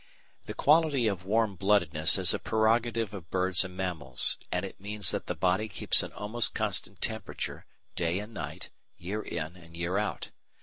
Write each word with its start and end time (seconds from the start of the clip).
The 0.47 0.55
quality 0.55 1.05
of 1.07 1.25
warm 1.27 1.55
bloodedness 1.55 2.17
is 2.17 2.33
a 2.33 2.39
prerogative 2.39 3.13
of 3.13 3.29
birds 3.29 3.63
and 3.63 3.77
mammals, 3.77 4.39
and 4.51 4.65
it 4.65 4.81
means 4.81 5.11
that 5.11 5.27
the 5.27 5.35
body 5.35 5.67
keeps 5.67 6.01
an 6.01 6.11
almost 6.13 6.55
constant 6.55 7.01
temperature, 7.01 7.67
day 7.95 8.17
and 8.17 8.33
night, 8.33 8.71
year 8.97 9.21
in 9.21 9.55
and 9.55 9.77
year 9.77 9.99
out. 9.99 10.31